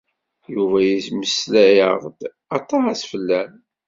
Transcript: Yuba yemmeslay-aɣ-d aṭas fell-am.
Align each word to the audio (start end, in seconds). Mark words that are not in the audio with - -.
Yuba 0.53 0.77
yemmeslay-aɣ-d 0.83 2.19
aṭas 2.57 2.99
fell-am. 3.11 3.53